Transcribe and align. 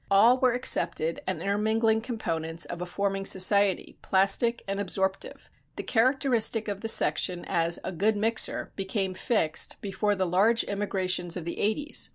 All 0.09 0.39
were 0.39 0.53
accepted 0.53 1.21
and 1.27 1.39
intermingling 1.43 2.01
components 2.01 2.65
of 2.65 2.81
a 2.81 2.87
forming 2.87 3.23
society, 3.23 3.99
plastic 4.01 4.63
and 4.67 4.79
absorptive. 4.79 5.51
This 5.75 5.85
characteristic 5.85 6.67
of 6.67 6.81
the 6.81 6.89
section 6.89 7.45
as 7.45 7.77
"a 7.83 7.91
good 7.91 8.17
mixer" 8.17 8.73
became 8.75 9.13
fixed 9.13 9.79
before 9.79 10.15
the 10.15 10.25
large 10.25 10.63
immigrations 10.63 11.37
of 11.37 11.45
the 11.45 11.59
eighties. 11.59 12.09